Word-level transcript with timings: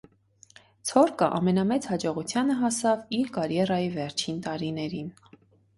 Ցորկը 0.91 1.27
ամենամեծ 1.41 1.85
հաջողությանը 1.91 2.57
հասավ 2.65 3.07
իր 3.21 3.33
կարիերայի 3.39 3.95
վերջին 4.01 4.43
տարիներին։ 4.49 5.17